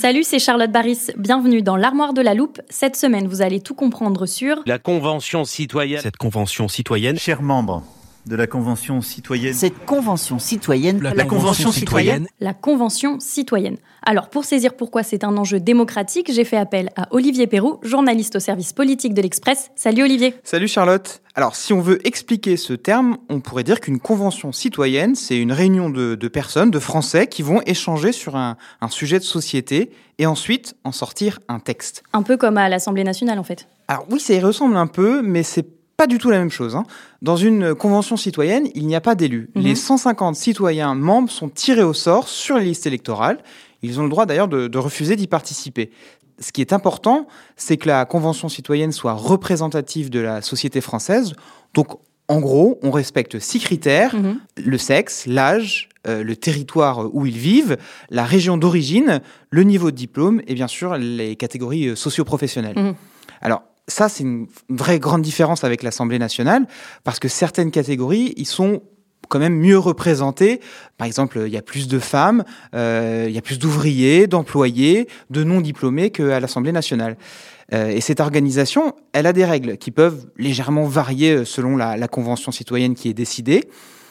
[0.00, 1.08] Salut, c'est Charlotte Baris.
[1.18, 2.62] Bienvenue dans l'Armoire de la Loupe.
[2.70, 6.00] Cette semaine, vous allez tout comprendre sur la Convention citoyenne.
[6.00, 7.18] Cette Convention citoyenne.
[7.18, 7.82] Chers membres
[8.30, 9.52] de la Convention citoyenne.
[9.52, 11.02] Cette Convention citoyenne.
[11.02, 12.28] La, Convention, citoyenne.
[12.38, 13.76] La Convention citoyenne.
[14.06, 18.36] Alors, pour saisir pourquoi c'est un enjeu démocratique, j'ai fait appel à Olivier Perrou, journaliste
[18.36, 19.72] au service politique de l'Express.
[19.74, 20.36] Salut Olivier.
[20.44, 21.22] Salut Charlotte.
[21.34, 25.52] Alors, si on veut expliquer ce terme, on pourrait dire qu'une convention citoyenne, c'est une
[25.52, 30.26] réunion de, personnes, de Français, qui vont échanger sur un, un sujet de société et
[30.26, 32.04] ensuite en sortir un texte.
[32.12, 33.66] Un peu comme à l'Assemblée nationale, en fait.
[33.88, 36.76] Alors oui, ça y ressemble un peu, mais c'est pas du tout la même chose.
[36.76, 36.84] Hein.
[37.20, 39.50] Dans une convention citoyenne, il n'y a pas d'élus.
[39.54, 39.62] Mhm.
[39.62, 43.36] Les 150 citoyens membres sont tirés au sort sur les listes électorales.
[43.82, 45.90] Ils ont le droit d'ailleurs de, de refuser d'y participer.
[46.38, 47.26] Ce qui est important,
[47.56, 51.34] c'est que la convention citoyenne soit représentative de la société française.
[51.74, 51.88] Donc,
[52.28, 54.38] en gros, on respecte six critères Mhm.
[54.56, 57.76] le sexe, l'âge, euh, le territoire où ils vivent,
[58.08, 59.20] la région d'origine,
[59.50, 62.78] le niveau de diplôme et bien sûr les catégories euh, socio-professionnelles.
[62.78, 62.94] Mhm.
[63.42, 66.66] Alors, ça, c'est une vraie grande différence avec l'Assemblée nationale,
[67.04, 68.82] parce que certaines catégories, ils sont
[69.30, 70.60] quand même mieux représentées.
[70.98, 75.08] Par exemple, il y a plus de femmes, euh, il y a plus d'ouvriers, d'employés,
[75.30, 77.16] de non-diplômés qu'à l'Assemblée nationale.
[77.72, 82.08] Euh, et cette organisation, elle a des règles qui peuvent légèrement varier euh, selon la,
[82.08, 83.68] convention citoyenne qui est décidée.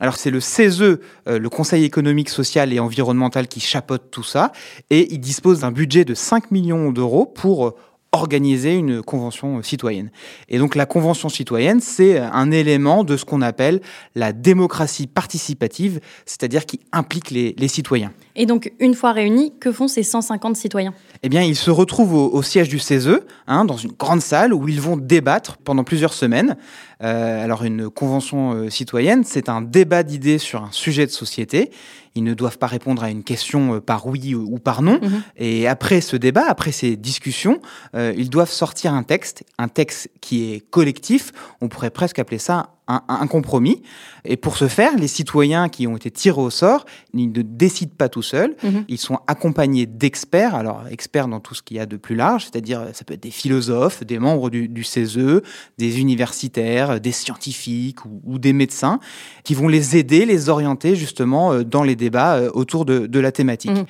[0.00, 4.50] Alors c'est le CESE, le Conseil économique, social et environnemental, qui chapeaute tout ça,
[4.90, 7.76] et il dispose d'un budget de 5 millions d'euros pour
[8.12, 10.10] organiser une convention euh, citoyenne.
[10.48, 13.80] Et donc la convention citoyenne, c'est un élément de ce qu'on appelle
[14.14, 18.12] la démocratie participative, c'est-à-dire qui implique les citoyens.
[18.34, 20.94] Et donc, une fois réunis, que font ces 150 citoyens?
[21.22, 24.54] Eh bien, ils se retrouvent au, au siège du CESE, hein, dans une grande salle
[24.54, 26.56] où ils vont débattre pendant plusieurs semaines.
[27.02, 31.70] Euh, alors, une convention euh, citoyenne, c'est un débat d'idées sur un sujet de société.
[32.14, 34.98] Ils ne doivent pas répondre à une question euh, par oui ou, ou par non.
[35.02, 35.22] Mhm.
[35.36, 37.60] Et après ce débat, après ces discussions,
[37.94, 41.32] euh, ils doivent sortir un texte, un texte qui est collectif.
[41.60, 43.82] On pourrait presque appeler ça un, un compromis.
[44.24, 46.84] Et pour ce faire, les citoyens qui ont été tirés au sort,
[47.14, 48.56] ils ne décident pas tout seuls.
[48.62, 48.84] Mhm.
[48.88, 52.44] Ils sont accompagnés d'experts, alors experts dans tout ce qu'il y a de plus large,
[52.44, 55.42] c'est-à-dire ça peut être des philosophes, des membres du, du CESE,
[55.78, 59.00] des universitaires, des scientifiques ou, ou des médecins,
[59.44, 63.20] qui vont les aider, les orienter justement euh, dans les débats euh, autour de, de
[63.20, 63.70] la thématique.
[63.70, 63.86] Mhm.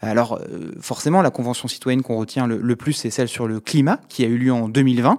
[0.00, 3.60] Alors, euh, forcément, la convention citoyenne qu'on retient le, le plus, c'est celle sur le
[3.60, 5.18] climat, qui a eu lieu en 2020,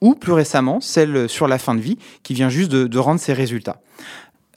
[0.00, 3.32] ou plus récemment, celle sur la fin de vie, qui vient juste de, rendre ses
[3.32, 3.80] résultats.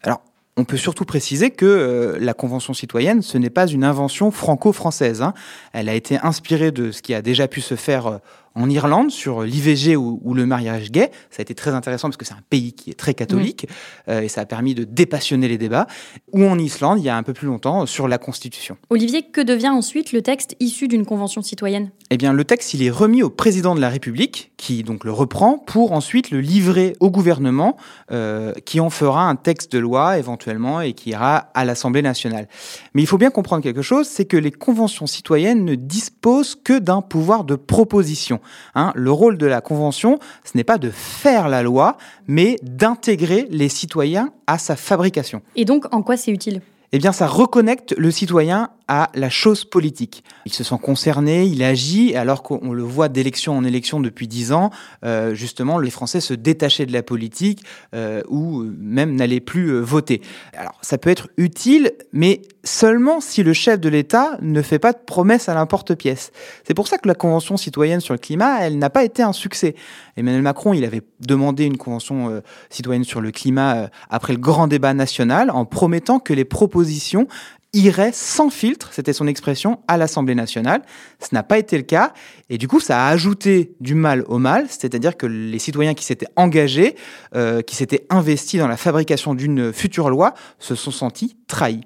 [0.03, 0.22] Alors,
[0.57, 5.22] on peut surtout préciser que euh, la Convention citoyenne, ce n'est pas une invention franco-française.
[5.22, 5.34] hein.
[5.74, 8.18] Elle a été inspirée de ce qui a déjà pu se faire euh,
[8.56, 11.12] en Irlande sur l'IVG ou, ou le mariage gay.
[11.29, 13.67] Ça a été très intéressant parce que c'est un pays qui est très catholique
[14.09, 15.88] euh, et ça a permis de dépassionner les débats.
[16.34, 18.78] Ou en Islande, il y a un peu plus longtemps, sur la Constitution.
[18.90, 21.91] Olivier, que devient ensuite le texte issu d'une convention citoyenne?
[22.09, 25.11] Eh bien, le texte, il est remis au président de la République, qui donc le
[25.11, 27.78] reprend pour ensuite le livrer au gouvernement,
[28.11, 32.47] euh, qui en fera un texte de loi éventuellement et qui ira à l'Assemblée nationale.
[32.94, 36.79] Mais il faut bien comprendre quelque chose, c'est que les conventions citoyennes ne disposent que
[36.79, 38.41] d'un pouvoir de proposition.
[38.75, 38.91] Hein.
[38.96, 41.97] Le rôle de la convention, ce n'est pas de faire la loi,
[42.28, 46.61] mais d'intégrer les citoyens à sa fabrication Et donc, en quoi c'est utile?
[46.93, 50.22] Eh bien, ça reconnecte le citoyen à la chose politique.
[50.46, 54.52] Il se sent concerné, il agit, alors qu'on le voit d'élection en élection depuis dix
[54.52, 54.70] ans,
[55.05, 57.64] euh, justement, les Français se détachaient de la politique
[57.96, 60.22] euh, ou même n'allaient plus euh, voter.
[60.58, 64.91] Alors, ça peut être utile, mais seulement si le chef de l'État ne fait pas
[64.91, 66.34] de promesses à l'importe-pièce.
[66.67, 69.32] C'est pour ça que la Convention citoyenne sur le climat, elle n'a pas été un
[69.32, 69.76] succès.
[70.17, 74.40] Emmanuel Macron, il avait demandé une convention euh, citoyenne sur le climat euh, après le
[74.40, 77.28] grand débat national, en promettant que les propositions
[77.73, 80.82] irait sans filtre, c'était son expression, à l'Assemblée nationale.
[81.20, 82.14] Ce n'a pas été le cas.
[82.50, 86.03] Et du coup, ça a ajouté du mal au mal, c'est-à-dire que les citoyens qui
[86.03, 86.96] s'étaient engagés,
[87.35, 91.82] euh, qui s'étaient investis dans la fabrication d'une future loi, se sont sentis trahis.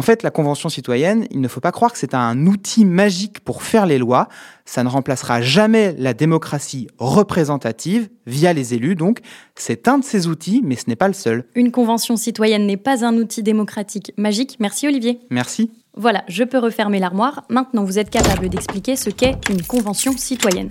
[0.00, 3.40] En fait, la Convention citoyenne, il ne faut pas croire que c'est un outil magique
[3.40, 4.28] pour faire les lois.
[4.64, 8.94] Ça ne remplacera jamais la démocratie représentative via les élus.
[8.94, 9.18] Donc,
[9.56, 11.44] c'est un de ces outils, mais ce n'est pas le seul.
[11.54, 14.56] Une Convention citoyenne n'est pas un outil démocratique magique.
[14.58, 15.20] Merci Olivier.
[15.28, 15.70] Merci.
[15.94, 17.44] Voilà, je peux refermer l'armoire.
[17.50, 20.70] Maintenant, vous êtes capable d'expliquer ce qu'est une Convention citoyenne.